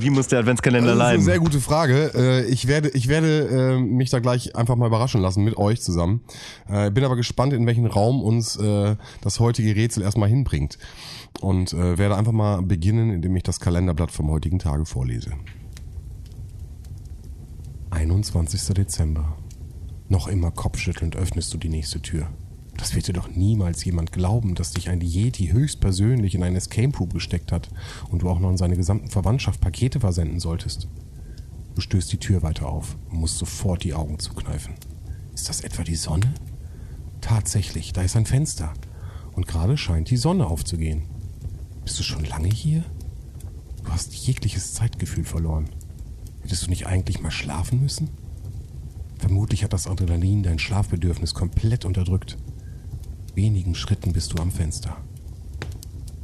wie 0.00 0.10
muss 0.10 0.26
der 0.26 0.40
Adventskalender 0.40 0.88
Das 0.88 0.96
ist 0.96 1.00
eine 1.00 1.10
leiden? 1.12 1.24
sehr 1.24 1.38
gute 1.38 1.60
Frage. 1.60 2.10
Äh, 2.16 2.46
Ich 2.50 2.66
werde, 2.66 2.88
ich 2.88 3.06
werde 3.06 3.76
äh, 3.76 3.78
mich 3.78 4.10
da 4.10 4.18
gleich 4.18 4.56
einfach 4.56 4.74
mal 4.74 4.88
überraschen 4.88 5.20
lassen 5.20 5.44
mit 5.44 5.56
euch 5.56 5.80
zusammen. 5.80 6.22
Äh, 6.66 6.90
Bin 6.90 7.04
aber 7.04 7.14
gespannt, 7.14 7.52
in 7.52 7.64
welchen 7.64 7.86
Raum 7.86 8.20
uns 8.22 8.56
äh, 8.56 8.96
das 9.20 9.38
heutige 9.38 9.76
Rätsel 9.76 10.02
erstmal 10.02 10.28
hinbringt. 10.28 10.78
Und 11.40 11.72
äh, 11.74 11.96
werde 11.96 12.16
einfach 12.16 12.32
mal 12.32 12.60
beginnen, 12.62 13.12
indem 13.12 13.36
ich 13.36 13.44
das 13.44 13.60
Kalenderblatt 13.60 14.10
vom 14.10 14.32
heutigen 14.32 14.58
Tage 14.58 14.84
vorlese. 14.84 15.30
21. 17.90 18.74
Dezember. 18.74 19.36
Noch 20.08 20.26
immer 20.26 20.50
kopfschüttelnd 20.50 21.14
öffnest 21.14 21.54
du 21.54 21.58
die 21.58 21.68
nächste 21.68 22.02
Tür. 22.02 22.26
Das 22.78 22.94
wird 22.94 23.08
dir 23.08 23.12
doch 23.12 23.28
niemals 23.28 23.84
jemand 23.84 24.12
glauben, 24.12 24.54
dass 24.54 24.70
dich 24.70 24.88
ein 24.88 25.00
Yeti 25.00 25.48
höchstpersönlich 25.48 26.36
in 26.36 26.44
einen 26.44 26.56
Escape 26.56 26.96
Room 26.96 27.10
gesteckt 27.10 27.52
hat 27.52 27.68
und 28.08 28.22
du 28.22 28.30
auch 28.30 28.38
noch 28.38 28.48
an 28.48 28.56
seine 28.56 28.76
gesamten 28.76 29.10
Verwandtschaft 29.10 29.60
Pakete 29.60 30.00
versenden 30.00 30.38
solltest. 30.38 30.88
Du 31.74 31.80
stößt 31.80 32.10
die 32.12 32.18
Tür 32.18 32.42
weiter 32.42 32.68
auf 32.68 32.96
und 33.10 33.18
musst 33.18 33.36
sofort 33.36 33.82
die 33.82 33.94
Augen 33.94 34.20
zukneifen. 34.20 34.74
Ist 35.34 35.48
das 35.48 35.60
etwa 35.60 35.82
die 35.82 35.96
Sonne? 35.96 36.32
Tatsächlich, 37.20 37.92
da 37.92 38.02
ist 38.02 38.16
ein 38.16 38.26
Fenster. 38.26 38.72
Und 39.32 39.48
gerade 39.48 39.76
scheint 39.76 40.10
die 40.10 40.16
Sonne 40.16 40.46
aufzugehen. 40.46 41.02
Bist 41.84 41.98
du 41.98 42.04
schon 42.04 42.24
lange 42.24 42.48
hier? 42.48 42.84
Du 43.84 43.90
hast 43.90 44.14
jegliches 44.14 44.74
Zeitgefühl 44.74 45.24
verloren. 45.24 45.68
Hättest 46.42 46.66
du 46.66 46.70
nicht 46.70 46.86
eigentlich 46.86 47.20
mal 47.20 47.30
schlafen 47.30 47.82
müssen? 47.82 48.08
Vermutlich 49.18 49.64
hat 49.64 49.72
das 49.72 49.88
Adrenalin 49.88 50.44
dein 50.44 50.60
Schlafbedürfnis 50.60 51.34
komplett 51.34 51.84
unterdrückt. 51.84 52.38
Wenigen 53.38 53.76
Schritten 53.76 54.12
bist 54.12 54.32
du 54.32 54.42
am 54.42 54.50
Fenster. 54.50 54.96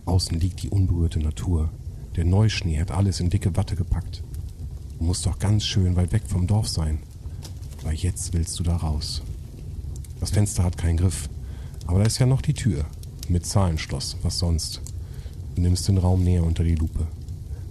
Außen 0.05 0.37
liegt 0.41 0.65
die 0.65 0.69
unberührte 0.69 1.21
Natur. 1.21 1.71
Der 2.17 2.25
Neuschnee 2.25 2.81
hat 2.81 2.91
alles 2.91 3.21
in 3.21 3.31
dicke 3.31 3.57
Watte 3.57 3.77
gepackt. 3.77 4.25
Du 4.99 5.05
musst 5.05 5.25
doch 5.25 5.39
ganz 5.39 5.65
schön 5.65 5.95
weit 5.95 6.11
weg 6.11 6.25
vom 6.27 6.49
Dorf 6.49 6.67
sein. 6.67 6.99
Aber 7.83 7.93
jetzt 7.93 8.33
willst 8.33 8.59
du 8.59 8.65
da 8.65 8.75
raus. 8.75 9.23
Das 10.19 10.33
Fenster 10.33 10.65
hat 10.65 10.77
keinen 10.77 10.97
Griff. 10.97 11.29
Aber 11.87 12.01
da 12.01 12.05
ist 12.05 12.19
ja 12.19 12.27
noch 12.27 12.43
die 12.43 12.53
Tür. 12.53 12.85
Mit 13.29 13.47
Zahlenschloss. 13.47 14.17
Was 14.23 14.41
sonst? 14.41 14.83
Du 15.55 15.63
nimmst 15.63 15.87
den 15.87 15.99
Raum 15.99 16.25
näher 16.25 16.43
unter 16.43 16.65
die 16.65 16.75
Lupe. 16.75 17.07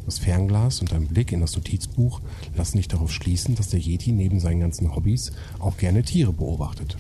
Das 0.06 0.20
Fernglas 0.20 0.80
und 0.80 0.94
dein 0.94 1.08
Blick 1.08 1.34
in 1.34 1.42
das 1.42 1.58
Notizbuch 1.58 2.22
lassen 2.56 2.78
dich 2.78 2.88
darauf 2.88 3.12
schließen, 3.12 3.56
dass 3.56 3.68
der 3.68 3.82
Yeti 3.82 4.14
neben 4.14 4.40
seinen 4.40 4.62
ganzen 4.62 4.96
Hobbys 4.96 5.34
auch 5.60 5.76
gerne 5.76 6.04
Tiere 6.04 6.32
beobachtet. 6.32 6.96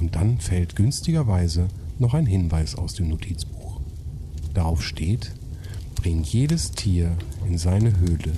Und 0.00 0.14
dann 0.14 0.38
fällt 0.38 0.76
günstigerweise 0.76 1.68
noch 1.98 2.14
ein 2.14 2.26
Hinweis 2.26 2.74
aus 2.74 2.94
dem 2.94 3.08
Notizbuch. 3.08 3.80
Darauf 4.54 4.82
steht, 4.82 5.32
bring 5.94 6.22
jedes 6.22 6.72
Tier 6.72 7.16
in 7.46 7.58
seine 7.58 7.98
Höhle. 7.98 8.32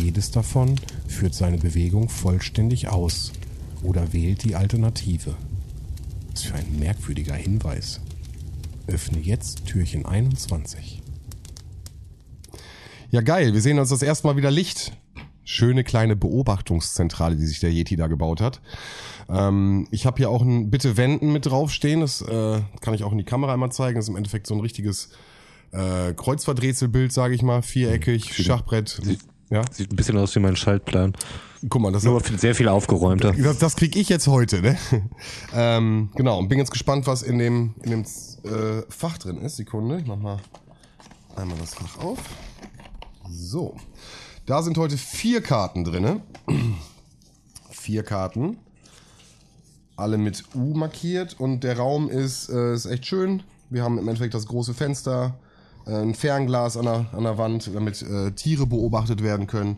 Jedes 0.00 0.30
davon 0.30 0.76
führt 1.06 1.34
seine 1.34 1.58
Bewegung 1.58 2.08
vollständig 2.08 2.88
aus 2.88 3.32
oder 3.82 4.12
wählt 4.12 4.44
die 4.44 4.56
Alternative. 4.56 5.34
Was 6.32 6.42
für 6.42 6.54
ein 6.54 6.78
merkwürdiger 6.78 7.34
Hinweis. 7.34 8.00
Öffne 8.86 9.18
jetzt 9.18 9.66
Türchen 9.66 10.04
21. 10.04 11.02
Ja, 13.10 13.20
geil. 13.20 13.54
Wir 13.54 13.60
sehen 13.60 13.78
uns 13.78 13.90
das 13.90 14.02
erste 14.02 14.26
Mal 14.26 14.36
wieder 14.36 14.50
Licht. 14.50 14.92
Schöne 15.44 15.84
kleine 15.84 16.16
Beobachtungszentrale, 16.16 17.36
die 17.36 17.46
sich 17.46 17.60
der 17.60 17.70
Yeti 17.70 17.96
da 17.96 18.08
gebaut 18.08 18.40
hat. 18.40 18.60
Ähm, 19.28 19.86
ich 19.90 20.06
habe 20.06 20.18
hier 20.18 20.30
auch 20.30 20.42
ein 20.42 20.70
Bitte 20.70 20.96
wenden 20.96 21.32
mit 21.32 21.46
draufstehen. 21.46 22.00
Das 22.00 22.20
äh, 22.22 22.60
kann 22.80 22.94
ich 22.94 23.04
auch 23.04 23.12
in 23.12 23.18
die 23.18 23.24
Kamera 23.24 23.52
einmal 23.52 23.72
zeigen. 23.72 23.96
Das 23.96 24.06
ist 24.06 24.10
im 24.10 24.16
Endeffekt 24.16 24.46
so 24.46 24.54
ein 24.54 24.60
richtiges 24.60 25.10
äh, 25.72 26.12
Kreuzverdrätselbild, 26.14 27.12
sage 27.12 27.34
ich 27.34 27.42
mal. 27.42 27.62
Viereckig, 27.62 28.34
Schachbrett. 28.34 29.00
Ja, 29.50 29.62
Sieht 29.70 29.92
ein 29.92 29.96
bisschen 29.96 30.16
aus 30.16 30.34
wie 30.34 30.40
mein 30.40 30.56
Schaltplan. 30.56 31.12
guck 31.68 31.82
mal, 31.82 31.92
das 31.92 32.02
Nur 32.02 32.20
sehr 32.22 32.54
viel 32.54 32.68
aufgeräumter. 32.68 33.32
das, 33.32 33.58
das 33.58 33.76
krieg 33.76 33.94
ich 33.94 34.08
jetzt 34.08 34.26
heute, 34.26 34.62
ne? 34.62 34.78
ähm, 35.54 36.10
genau, 36.14 36.38
und 36.38 36.48
bin 36.48 36.58
jetzt 36.58 36.70
gespannt, 36.70 37.06
was 37.06 37.22
in 37.22 37.38
dem, 37.38 37.74
in 37.82 37.90
dem 37.90 38.00
äh, 38.02 38.82
Fach 38.88 39.18
drin 39.18 39.38
ist. 39.38 39.56
Sekunde, 39.56 39.98
ich 39.98 40.06
mach 40.06 40.16
mal 40.16 40.38
einmal 41.36 41.58
das 41.58 41.74
Fach 41.74 41.98
auf. 41.98 42.18
So. 43.28 43.76
Da 44.46 44.62
sind 44.62 44.76
heute 44.76 44.96
vier 44.96 45.40
Karten 45.40 45.84
drinne. 45.84 46.20
vier 47.70 48.02
Karten. 48.02 48.58
Alle 49.96 50.18
mit 50.18 50.44
U 50.54 50.74
markiert 50.74 51.38
und 51.38 51.62
der 51.62 51.78
Raum 51.78 52.08
ist, 52.08 52.48
äh, 52.48 52.74
ist 52.74 52.86
echt 52.86 53.06
schön. 53.06 53.42
Wir 53.70 53.82
haben 53.82 53.98
im 53.98 54.08
Endeffekt 54.08 54.34
das 54.34 54.46
große 54.46 54.74
Fenster, 54.74 55.38
äh, 55.86 55.94
ein 55.94 56.14
Fernglas 56.14 56.76
an 56.76 56.84
der, 56.84 57.06
an 57.12 57.22
der 57.24 57.38
Wand, 57.38 57.70
damit 57.72 58.02
äh, 58.02 58.32
Tiere 58.32 58.66
beobachtet 58.66 59.22
werden 59.22 59.46
können. 59.46 59.76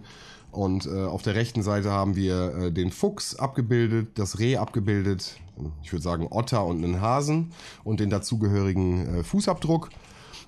Und 0.53 0.87
äh, 0.87 1.05
auf 1.05 1.21
der 1.23 1.35
rechten 1.35 1.63
Seite 1.63 1.91
haben 1.91 2.17
wir 2.17 2.55
äh, 2.55 2.73
den 2.73 2.91
Fuchs 2.91 3.37
abgebildet, 3.37 4.19
das 4.19 4.39
Reh 4.39 4.57
abgebildet, 4.57 5.39
ich 5.83 5.93
würde 5.93 6.03
sagen 6.03 6.29
Otter 6.31 6.65
und 6.65 6.83
einen 6.83 7.01
Hasen 7.01 7.53
und 7.85 8.01
den 8.01 8.11
dazugehörigen 8.11 9.19
äh, 9.19 9.23
Fußabdruck. 9.23 9.91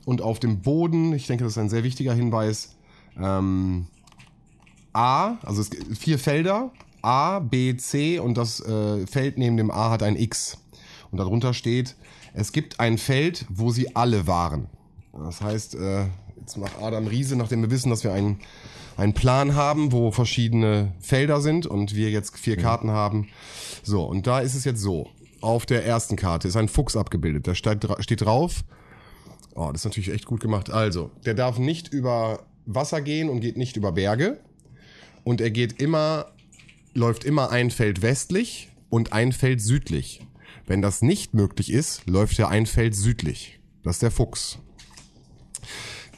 Und 0.07 0.23
auf 0.23 0.41
dem 0.41 0.61
Boden, 0.61 1.13
ich 1.13 1.27
denke, 1.27 1.45
das 1.45 1.53
ist 1.53 1.59
ein 1.59 1.69
sehr 1.69 1.85
wichtiger 1.85 2.15
Hinweis, 2.15 2.77
ähm, 3.21 3.87
A, 4.95 5.37
also 5.43 5.61
es 5.61 5.71
gibt 5.71 5.99
vier 5.99 6.19
Felder, 6.19 6.71
A, 7.03 7.39
B, 7.39 7.77
C 7.77 8.19
und 8.19 8.37
das 8.37 8.61
äh, 8.61 9.07
Feld 9.07 9.39
neben 9.39 9.57
dem 9.57 9.71
A 9.71 9.91
hat 9.91 10.03
ein 10.03 10.17
X. 10.17 10.59
Und 11.11 11.19
darunter 11.19 11.55
steht, 11.55 11.97
es 12.35 12.53
gibt 12.53 12.81
ein 12.81 12.99
Feld, 12.99 13.47
wo 13.49 13.71
sie 13.71 13.97
alle 13.97 14.27
waren. 14.27 14.69
Das 15.13 15.41
heißt, 15.41 15.75
äh, 15.75 16.07
jetzt 16.41 16.57
macht 16.57 16.81
Adam 16.81 17.07
Riese, 17.07 17.37
nachdem 17.37 17.63
wir 17.63 17.71
wissen, 17.71 17.91
dass 17.91 18.05
wir 18.05 18.13
einen, 18.13 18.41
einen 18.97 19.15
Plan 19.15 19.55
haben, 19.55 19.93
wo 19.93 20.11
verschiedene 20.11 20.93
Felder 21.01 21.41
sind 21.41 21.67
und 21.67 21.95
wir 21.95 22.11
jetzt 22.11 22.37
vier 22.37 22.57
Karten 22.57 22.91
haben. 22.91 23.29
So, 23.83 24.05
und 24.05 24.27
da 24.27 24.41
ist 24.41 24.55
es 24.55 24.65
jetzt 24.65 24.81
so. 24.81 25.09
Auf 25.41 25.67
der 25.67 25.87
ersten 25.87 26.17
Karte 26.17 26.49
ist 26.49 26.57
ein 26.57 26.69
Fuchs 26.69 26.97
abgebildet. 26.97 27.47
Da 27.47 27.55
steht, 27.55 27.87
steht 28.01 28.23
drauf, 28.23 28.65
Oh, 29.59 29.73
das 29.73 29.81
ist 29.81 29.87
natürlich 29.87 30.13
echt 30.13 30.25
gut 30.25 30.39
gemacht. 30.39 30.71
Also, 30.71 31.11
der 31.27 31.35
darf 31.35 31.59
nicht 31.59 31.93
über 31.93 32.45
Wasser 32.67 33.01
gehen 33.01 33.29
und 33.29 33.41
geht 33.41 33.57
nicht 33.57 33.77
über 33.77 33.91
Berge. 33.91 34.39
Und 35.25 35.41
er 35.41 35.51
geht 35.51 35.83
immer, 35.83 36.27
läuft 36.95 37.25
immer 37.25 37.51
ein 37.51 37.71
Feld 37.71 38.03
westlich 38.03 38.71
und 38.91 39.13
ein 39.13 39.33
Feld 39.33 39.61
südlich. 39.61 40.21
Wenn 40.67 40.83
das 40.83 41.03
nicht 41.03 41.35
möglich 41.35 41.73
ist, 41.73 42.07
läuft 42.07 42.39
er 42.39 42.49
ein 42.49 42.67
Feld 42.67 42.95
südlich. 42.95 43.59
Das 43.83 43.97
ist 43.97 44.03
der 44.03 44.11
Fuchs. 44.11 44.59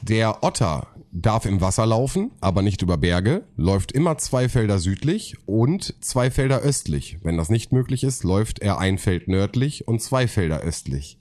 Der 0.01 0.43
Otter 0.43 0.87
darf 1.11 1.45
im 1.45 1.61
Wasser 1.61 1.85
laufen, 1.85 2.31
aber 2.41 2.61
nicht 2.61 2.81
über 2.81 2.97
Berge, 2.97 3.43
läuft 3.55 3.91
immer 3.91 4.17
zwei 4.17 4.49
Felder 4.49 4.79
südlich 4.79 5.35
und 5.45 5.95
zwei 6.03 6.31
Felder 6.31 6.59
östlich. 6.59 7.17
Wenn 7.21 7.37
das 7.37 7.49
nicht 7.49 7.71
möglich 7.71 8.03
ist, 8.03 8.23
läuft 8.23 8.59
er 8.59 8.79
ein 8.79 8.97
Feld 8.97 9.27
nördlich 9.27 9.87
und 9.87 10.01
zwei 10.01 10.27
Felder 10.27 10.61
östlich. 10.61 11.17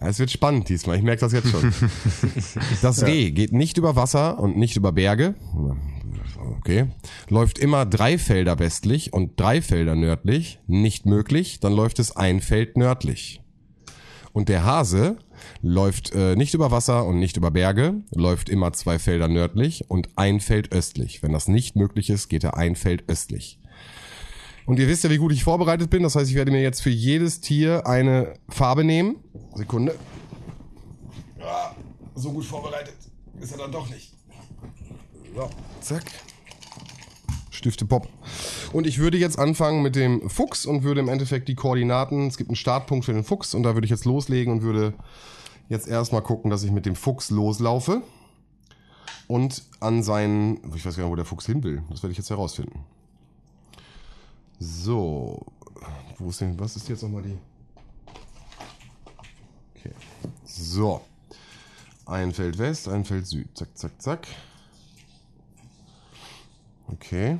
Ja, 0.00 0.08
es 0.08 0.18
wird 0.18 0.30
spannend 0.30 0.68
diesmal, 0.68 0.96
ich 0.96 1.02
merke 1.02 1.20
das 1.20 1.32
jetzt 1.32 1.48
schon. 1.50 1.72
Das 2.82 3.04
Reh 3.04 3.30
geht 3.30 3.52
nicht 3.52 3.78
über 3.78 3.96
Wasser 3.96 4.38
und 4.38 4.56
nicht 4.56 4.76
über 4.76 4.92
Berge. 4.92 5.34
Okay. 6.58 6.86
Läuft 7.28 7.58
immer 7.58 7.86
drei 7.86 8.18
Felder 8.18 8.58
westlich 8.58 9.12
und 9.12 9.38
drei 9.38 9.62
Felder 9.62 9.94
nördlich. 9.94 10.60
Nicht 10.66 11.06
möglich, 11.06 11.60
dann 11.60 11.72
läuft 11.72 11.98
es 11.98 12.16
ein 12.16 12.40
Feld 12.40 12.76
nördlich. 12.76 13.40
Und 14.32 14.48
der 14.48 14.64
Hase 14.64 15.16
läuft 15.62 16.12
äh, 16.14 16.36
nicht 16.36 16.54
über 16.54 16.70
Wasser 16.70 17.06
und 17.06 17.18
nicht 17.18 17.36
über 17.36 17.50
Berge, 17.50 18.02
läuft 18.14 18.48
immer 18.48 18.72
zwei 18.72 18.98
Felder 18.98 19.28
nördlich 19.28 19.90
und 19.90 20.10
ein 20.16 20.40
Feld 20.40 20.72
östlich. 20.72 21.22
Wenn 21.22 21.32
das 21.32 21.48
nicht 21.48 21.74
möglich 21.74 22.10
ist, 22.10 22.28
geht 22.28 22.44
er 22.44 22.56
ein 22.56 22.76
Feld 22.76 23.04
östlich. 23.08 23.58
Und 24.66 24.78
ihr 24.78 24.88
wisst 24.88 25.04
ja, 25.04 25.10
wie 25.10 25.16
gut 25.16 25.32
ich 25.32 25.44
vorbereitet 25.44 25.90
bin. 25.90 26.02
Das 26.02 26.16
heißt, 26.16 26.28
ich 26.28 26.36
werde 26.36 26.50
mir 26.50 26.60
jetzt 26.60 26.82
für 26.82 26.90
jedes 26.90 27.40
Tier 27.40 27.86
eine 27.86 28.34
Farbe 28.48 28.84
nehmen. 28.84 29.16
Sekunde. 29.54 29.94
Ja, 31.38 31.74
so 32.14 32.32
gut 32.32 32.44
vorbereitet 32.44 32.96
ist 33.40 33.52
er 33.52 33.58
dann 33.58 33.72
doch 33.72 33.88
nicht. 33.88 34.12
So, 35.34 35.50
zack. 35.80 36.04
Stifte 37.56 37.84
Pop. 37.84 38.08
Und 38.72 38.86
ich 38.86 38.98
würde 38.98 39.18
jetzt 39.18 39.38
anfangen 39.38 39.82
mit 39.82 39.96
dem 39.96 40.28
Fuchs 40.28 40.66
und 40.66 40.82
würde 40.82 41.00
im 41.00 41.08
Endeffekt 41.08 41.48
die 41.48 41.54
Koordinaten, 41.54 42.26
es 42.26 42.36
gibt 42.36 42.50
einen 42.50 42.56
Startpunkt 42.56 43.04
für 43.04 43.12
den 43.12 43.24
Fuchs 43.24 43.54
und 43.54 43.62
da 43.62 43.74
würde 43.74 43.86
ich 43.86 43.90
jetzt 43.90 44.04
loslegen 44.04 44.52
und 44.52 44.62
würde 44.62 44.94
jetzt 45.68 45.88
erstmal 45.88 46.22
gucken, 46.22 46.50
dass 46.50 46.62
ich 46.62 46.70
mit 46.70 46.86
dem 46.86 46.94
Fuchs 46.94 47.30
loslaufe 47.30 48.02
und 49.26 49.64
an 49.80 50.02
seinen, 50.02 50.60
ich 50.74 50.86
weiß 50.86 50.96
gar 50.96 51.04
nicht, 51.04 51.10
wo 51.10 51.16
der 51.16 51.24
Fuchs 51.24 51.46
hin 51.46 51.62
will. 51.64 51.82
Das 51.90 52.02
werde 52.02 52.12
ich 52.12 52.18
jetzt 52.18 52.30
herausfinden. 52.30 52.84
So, 54.58 55.44
wo 56.18 56.30
ist 56.30 56.40
denn, 56.40 56.58
was 56.58 56.76
ist 56.76 56.88
jetzt 56.88 57.02
nochmal 57.02 57.22
die? 57.22 57.36
Okay, 59.76 59.92
so. 60.44 61.00
Ein 62.06 62.32
Feld 62.32 62.58
West, 62.58 62.88
ein 62.88 63.04
Feld 63.04 63.26
Süd. 63.26 63.48
Zack, 63.54 63.76
zack, 63.76 64.00
zack. 64.00 64.28
Okay. 66.88 67.38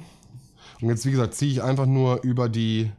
Und 0.80 0.88
jetzt, 0.88 1.06
wie 1.06 1.10
gesagt, 1.10 1.34
ziehe 1.34 1.50
ich 1.50 1.62
einfach 1.62 1.86
nur 1.86 2.22
über 2.22 2.48
die 2.48 2.90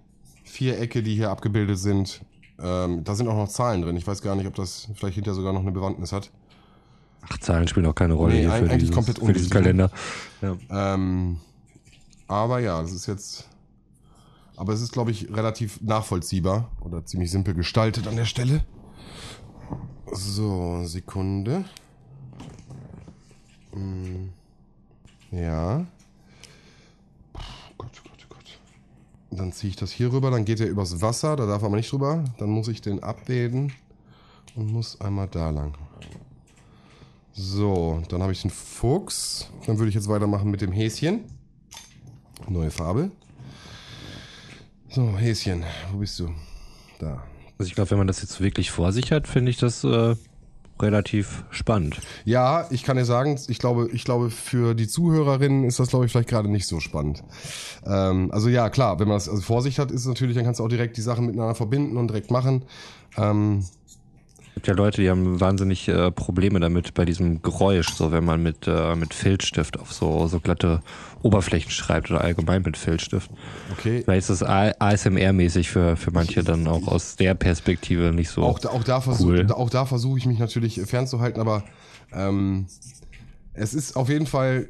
Vierecke, 0.43 1.03
die 1.03 1.15
hier 1.15 1.29
abgebildet 1.29 1.77
sind. 1.77 2.21
Ähm, 2.59 3.03
da 3.03 3.13
sind 3.15 3.27
auch 3.27 3.35
noch 3.35 3.49
Zahlen 3.49 3.81
drin. 3.81 3.95
Ich 3.97 4.07
weiß 4.07 4.21
gar 4.21 4.35
nicht, 4.35 4.47
ob 4.47 4.55
das 4.55 4.87
vielleicht 4.95 5.15
hinterher 5.15 5.35
sogar 5.35 5.53
noch 5.53 5.61
eine 5.61 5.71
Bewandtnis 5.71 6.11
hat. 6.11 6.31
Ach, 7.29 7.37
Zahlen 7.39 7.67
spielen 7.67 7.85
auch 7.85 7.95
keine 7.95 8.13
Rolle 8.13 8.33
Nee, 8.35 8.41
hier 8.41 8.51
für, 8.51 8.77
dieses, 8.77 8.95
komplett 8.95 9.19
für 9.19 9.33
diesen. 9.33 9.49
Kalender. 9.49 9.91
Ja. 10.41 10.55
Ähm, 10.69 11.37
aber 12.27 12.59
ja, 12.59 12.81
das 12.81 12.93
ist 12.93 13.05
jetzt. 13.05 13.47
Aber 14.55 14.73
es 14.73 14.81
ist, 14.81 14.91
glaube 14.91 15.11
ich, 15.11 15.29
relativ 15.31 15.81
nachvollziehbar 15.81 16.71
oder 16.81 17.05
ziemlich 17.05 17.29
simpel 17.29 17.53
gestaltet 17.53 18.07
an 18.07 18.15
der 18.15 18.25
Stelle. 18.25 18.63
So, 20.11 20.83
Sekunde. 20.85 21.65
Hm, 23.73 24.29
Ja. 25.31 25.85
Gott, 27.77 28.01
Gott, 28.03 28.25
Gott. 28.29 28.59
Dann 29.37 29.51
ziehe 29.51 29.69
ich 29.69 29.75
das 29.75 29.91
hier 29.91 30.11
rüber, 30.11 30.31
dann 30.31 30.45
geht 30.45 30.59
er 30.59 30.67
übers 30.67 30.99
Wasser, 31.01 31.35
da 31.35 31.45
darf 31.45 31.61
er 31.61 31.67
aber 31.67 31.75
nicht 31.75 31.91
drüber. 31.91 32.23
Dann 32.39 32.49
muss 32.49 32.67
ich 32.67 32.81
den 32.81 33.03
abbilden 33.03 33.71
und 34.55 34.71
muss 34.71 34.99
einmal 34.99 35.27
da 35.27 35.51
lang. 35.51 35.77
So, 37.33 38.01
dann 38.09 38.23
habe 38.23 38.31
ich 38.31 38.41
den 38.41 38.49
Fuchs. 38.49 39.51
Dann 39.67 39.77
würde 39.77 39.89
ich 39.89 39.95
jetzt 39.95 40.07
weitermachen 40.07 40.49
mit 40.49 40.61
dem 40.61 40.71
Häschen. 40.71 41.25
Neue 42.49 42.71
Farbe. 42.71 43.11
So, 44.89 45.15
Häschen, 45.15 45.63
wo 45.91 45.99
bist 45.99 46.19
du? 46.19 46.31
Da. 46.97 47.23
Also 47.59 47.69
ich 47.69 47.75
glaube, 47.75 47.91
wenn 47.91 47.99
man 47.99 48.07
das 48.07 48.21
jetzt 48.23 48.41
wirklich 48.41 48.71
vor 48.71 48.91
sich 48.91 49.11
hat, 49.11 49.27
finde 49.27 49.51
ich 49.51 49.57
das 49.57 49.83
äh, 49.83 50.15
relativ 50.81 51.43
spannend. 51.49 51.99
Ja, 52.25 52.67
ich 52.69 52.83
kann 52.83 52.97
dir 52.97 53.05
sagen, 53.05 53.39
ich 53.47 53.59
glaube, 53.59 53.89
ich 53.91 54.03
glaube, 54.03 54.29
für 54.29 54.75
die 54.75 54.87
Zuhörerinnen 54.87 55.63
ist 55.63 55.79
das, 55.79 55.89
glaube 55.89 56.05
ich, 56.05 56.11
vielleicht 56.11 56.29
gerade 56.29 56.49
nicht 56.49 56.67
so 56.67 56.79
spannend. 56.79 57.23
Ähm, 57.85 58.29
also 58.31 58.49
ja, 58.49 58.69
klar, 58.69 58.99
wenn 58.99 59.07
man 59.07 59.17
das 59.17 59.29
also 59.29 59.41
vor 59.41 59.61
sich 59.61 59.79
hat, 59.79 59.91
ist 59.91 60.01
es 60.01 60.07
natürlich, 60.07 60.35
dann 60.35 60.45
kannst 60.45 60.59
du 60.59 60.63
auch 60.63 60.69
direkt 60.69 60.97
die 60.97 61.01
Sachen 61.01 61.25
miteinander 61.25 61.55
verbinden 61.55 61.97
und 61.97 62.09
direkt 62.09 62.31
machen. 62.31 62.65
Ähm, 63.17 63.65
gibt 64.57 64.65
ja 64.65 64.73
Leute, 64.73 65.01
die 65.01 65.09
haben 65.11 65.39
wahnsinnig 65.39 65.87
äh, 65.87 66.09
Probleme 66.09 66.59
damit 66.59 66.95
bei 66.95 67.05
diesem 67.05 67.43
Geräusch, 67.43 67.89
so 67.93 68.11
wenn 68.11 68.25
man 68.25 68.41
mit, 68.41 68.65
äh, 68.65 68.95
mit 68.95 69.13
Filzstift 69.13 69.79
auf 69.79 69.93
so, 69.93 70.25
so 70.25 70.39
glatte 70.39 70.81
Oberflächen 71.21 71.69
schreibt 71.69 72.09
oder 72.09 72.21
allgemein 72.21 72.63
mit 72.63 72.75
Filzstift. 72.75 73.29
okay. 73.71 74.01
Vielleicht 74.03 74.27
ist 74.31 74.41
das 74.41 74.43
ASMR-mäßig 74.43 75.69
für, 75.69 75.95
für 75.95 76.09
manche 76.09 76.43
dann 76.43 76.65
auch 76.65 76.87
aus 76.87 77.17
der 77.17 77.35
Perspektive 77.35 78.11
nicht 78.11 78.29
so. 78.29 78.41
Auch 78.41 78.57
da, 78.57 78.69
auch 78.69 78.83
da 78.83 78.99
versuche 78.99 79.45
Cool. 79.45 79.51
auch 79.51 79.69
da 79.69 79.85
versuche 79.85 80.17
ich 80.17 80.25
mich 80.25 80.39
natürlich 80.39 80.81
fernzuhalten, 80.81 81.39
aber 81.39 81.63
ähm, 82.11 82.65
es 83.53 83.75
ist 83.75 83.95
auf 83.95 84.09
jeden 84.09 84.25
Fall, 84.25 84.67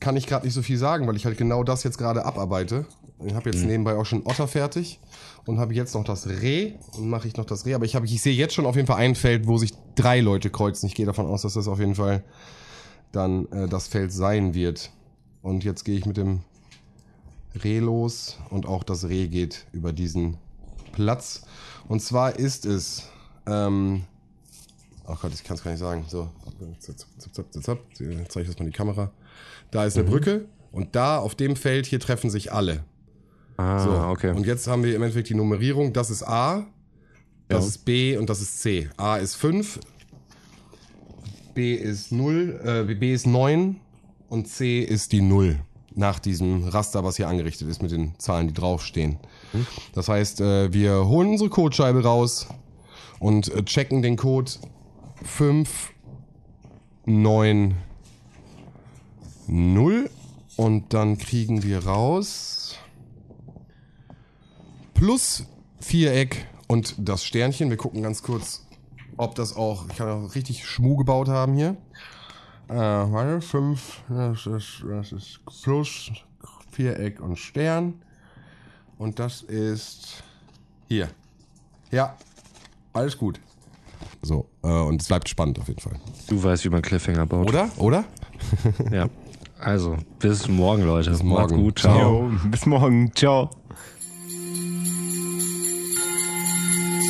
kann 0.00 0.16
ich 0.16 0.26
gerade 0.26 0.46
nicht 0.46 0.54
so 0.54 0.62
viel 0.62 0.78
sagen, 0.78 1.06
weil 1.06 1.16
ich 1.16 1.26
halt 1.26 1.38
genau 1.38 1.64
das 1.64 1.84
jetzt 1.84 1.98
gerade 1.98 2.24
abarbeite. 2.24 2.86
Ich 3.24 3.34
habe 3.34 3.50
jetzt 3.50 3.64
nebenbei 3.64 3.94
auch 3.96 4.06
schon 4.06 4.26
Otter 4.26 4.48
fertig 4.48 4.98
und 5.46 5.58
habe 5.58 5.74
jetzt 5.74 5.94
noch 5.94 6.04
das 6.04 6.26
Reh 6.26 6.72
und 6.96 7.08
mache 7.08 7.28
ich 7.28 7.36
noch 7.36 7.44
das 7.44 7.66
Reh, 7.66 7.74
aber 7.74 7.84
ich 7.84 7.94
ich 7.94 8.22
sehe 8.22 8.34
jetzt 8.34 8.54
schon 8.54 8.66
auf 8.66 8.74
jeden 8.74 8.86
Fall 8.86 8.96
ein 8.96 9.14
Feld, 9.14 9.46
wo 9.46 9.58
sich 9.58 9.72
drei 9.94 10.20
Leute 10.20 10.50
kreuzen. 10.50 10.86
Ich 10.86 10.94
gehe 10.94 11.06
davon 11.06 11.26
aus, 11.26 11.42
dass 11.42 11.54
das 11.54 11.68
auf 11.68 11.78
jeden 11.78 11.94
Fall 11.94 12.24
dann 13.12 13.46
äh, 13.52 13.68
das 13.68 13.86
Feld 13.88 14.12
sein 14.12 14.54
wird. 14.54 14.90
Und 15.42 15.64
jetzt 15.64 15.84
gehe 15.84 15.96
ich 15.96 16.06
mit 16.06 16.16
dem 16.16 16.40
Reh 17.62 17.78
los 17.78 18.38
und 18.50 18.66
auch 18.66 18.82
das 18.82 19.08
Reh 19.08 19.28
geht 19.28 19.66
über 19.72 19.92
diesen 19.92 20.38
Platz. 20.92 21.42
Und 21.88 22.00
zwar 22.00 22.38
ist 22.38 22.64
es, 22.64 23.08
ähm, 23.46 24.04
ach 25.06 25.20
Gott, 25.20 25.32
ich 25.34 25.44
kann 25.44 25.56
es 25.56 25.62
gar 25.64 25.70
nicht 25.70 25.80
sagen. 25.80 26.04
So, 26.08 26.28
zap, 26.78 26.96
zap, 27.52 27.62
zap. 27.64 27.78
Jetzt 27.98 28.32
zeige 28.32 28.42
ich 28.42 28.48
das 28.48 28.58
mal 28.58 28.64
in 28.66 28.70
die 28.72 28.76
Kamera. 28.76 29.10
Da 29.70 29.84
ist 29.84 29.96
eine 29.96 30.08
Brücke 30.08 30.46
und 30.70 30.94
da 30.96 31.18
auf 31.18 31.34
dem 31.34 31.56
Feld 31.56 31.86
hier 31.86 32.00
treffen 32.00 32.30
sich 32.30 32.52
alle. 32.52 32.84
ah, 33.56 33.78
So, 33.78 33.90
okay. 33.90 34.30
Und 34.30 34.46
jetzt 34.46 34.66
haben 34.66 34.84
wir 34.84 34.94
im 34.94 35.02
Endeffekt 35.02 35.28
die 35.28 35.34
Nummerierung. 35.34 35.92
Das 35.92 36.10
ist 36.10 36.22
A, 36.22 36.66
das 37.48 37.64
Ja. 37.64 37.68
ist 37.68 37.84
B 37.84 38.16
und 38.16 38.28
das 38.30 38.40
ist 38.40 38.60
C. 38.60 38.88
A 38.96 39.16
ist 39.16 39.34
5, 39.36 39.80
B 41.54 41.74
ist 41.74 42.12
0, 42.12 42.60
äh, 42.90 42.94
B 42.94 43.12
ist 43.12 43.26
9 43.26 43.78
und 44.28 44.48
C 44.48 44.80
ist 44.80 45.12
die 45.12 45.20
0. 45.20 45.58
Nach 45.94 46.18
diesem 46.18 46.64
Raster, 46.68 47.04
was 47.04 47.16
hier 47.16 47.28
angerichtet 47.28 47.68
ist 47.68 47.82
mit 47.82 47.90
den 47.90 48.14
Zahlen, 48.18 48.48
die 48.48 48.54
draufstehen. 48.54 49.18
Das 49.92 50.08
heißt, 50.08 50.40
äh, 50.40 50.72
wir 50.72 51.06
holen 51.06 51.28
unsere 51.28 51.50
Codescheibe 51.50 52.02
raus 52.02 52.46
und 53.20 53.52
äh, 53.54 53.62
checken 53.64 54.00
den 54.00 54.16
Code 54.16 54.50
5, 55.24 55.92
9, 57.06 57.76
0 59.46 60.10
und 60.56 60.92
dann 60.94 61.18
kriegen 61.18 61.62
wir 61.62 61.84
raus 61.84 62.78
plus 65.02 65.46
Viereck 65.80 66.46
und 66.68 66.94
das 66.96 67.24
Sternchen. 67.24 67.70
Wir 67.70 67.76
gucken 67.76 68.02
ganz 68.02 68.22
kurz, 68.22 68.64
ob 69.16 69.34
das 69.34 69.56
auch, 69.56 69.88
ich 69.88 69.96
kann 69.96 70.08
auch 70.08 70.34
richtig 70.36 70.64
Schmuh 70.64 70.96
gebaut 70.96 71.26
haben 71.26 71.54
hier. 71.54 71.76
Äh, 72.68 72.76
warte, 72.76 73.40
5, 73.40 74.04
das 74.08 74.46
ist, 74.46 74.84
das 74.88 75.10
ist 75.10 75.40
plus 75.44 76.12
Viereck 76.70 77.20
und 77.20 77.36
Stern. 77.36 78.00
Und 78.96 79.18
das 79.18 79.42
ist 79.42 80.22
hier. 80.86 81.08
Ja, 81.90 82.16
alles 82.92 83.18
gut. 83.18 83.40
So, 84.22 84.48
äh, 84.62 84.68
und 84.68 85.02
es 85.02 85.08
bleibt 85.08 85.28
spannend 85.28 85.58
auf 85.58 85.68
jeden 85.68 85.80
Fall. 85.80 85.94
Du 86.28 86.42
weißt, 86.42 86.64
wie 86.64 86.68
man 86.68 86.80
Cliffhanger 86.82 87.26
baut. 87.26 87.48
Oder? 87.48 87.68
Oder? 87.76 88.04
Ja. 88.90 89.08
Also, 89.58 89.96
bis 90.18 90.48
morgen, 90.48 90.82
Leute. 90.84 91.10
Bis 91.10 91.22
morgen. 91.22 91.56
gut. 91.56 91.78
Ciao. 91.78 92.24
Jo, 92.24 92.30
bis 92.50 92.66
morgen. 92.66 93.12
Ciao. 93.14 93.50